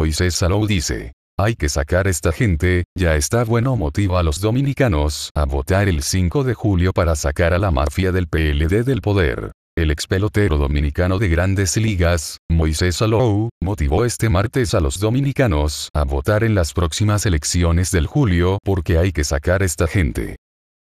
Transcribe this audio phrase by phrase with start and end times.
[0.00, 1.12] Moisés Salou dice.
[1.38, 6.02] Hay que sacar esta gente, ya está bueno motiva a los dominicanos a votar el
[6.02, 9.52] 5 de julio para sacar a la mafia del PLD del poder.
[9.76, 15.90] El ex pelotero dominicano de grandes ligas, Moisés Salou, motivó este martes a los dominicanos
[15.92, 20.36] a votar en las próximas elecciones del julio porque hay que sacar esta gente.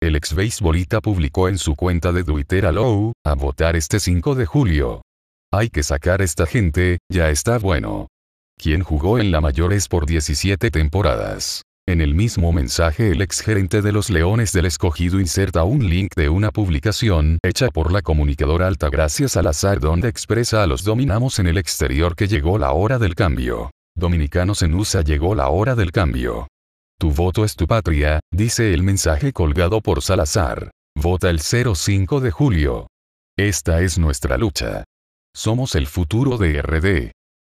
[0.02, 4.34] El ex beisbolita publicó en su cuenta de Twitter a Lowe, a votar este 5
[4.34, 5.00] de julio.
[5.50, 8.08] Hay que sacar esta gente, ya está bueno.
[8.58, 11.62] Quien jugó en la mayores por 17 temporadas.
[11.88, 16.14] En el mismo mensaje el ex gerente de los Leones del Escogido inserta un link
[16.16, 21.46] de una publicación hecha por la comunicadora Altagracia Salazar donde expresa a los dominamos en
[21.46, 23.70] el exterior que llegó la hora del cambio.
[23.94, 26.48] Dominicanos en USA llegó la hora del cambio.
[26.98, 30.70] Tu voto es tu patria, dice el mensaje colgado por Salazar.
[30.96, 32.86] Vota el 05 de julio.
[33.38, 34.82] Esta es nuestra lucha.
[35.36, 37.12] Somos el futuro de RD.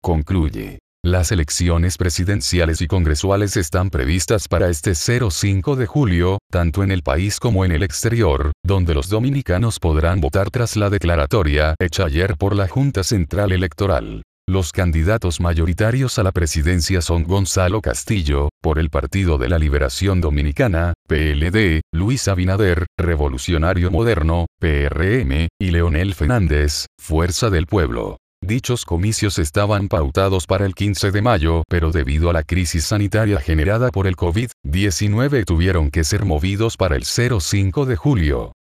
[0.03, 0.79] Concluye.
[1.07, 7.05] Las elecciones presidenciales y congresuales están previstas para este 05 de julio, tanto en el
[7.05, 12.37] país como en el exterior, donde los dominicanos podrán votar tras la declaratoria hecha ayer
[12.37, 14.23] por la Junta Central Electoral.
[14.49, 20.21] Los candidatos mayoritarios a la presidencia son Gonzalo Castillo, por el Partido de la Liberación
[20.21, 28.17] Dominicana, PLD, Luis Abinader, Revolucionario Moderno, PRM, y Leonel Fernández, Fuerza del Pueblo.
[28.47, 33.41] Dichos comicios estaban pautados para el 15 de mayo, pero debido a la crisis sanitaria
[33.41, 38.53] generada por el COVID-19 tuvieron que ser movidos para el 05 de julio.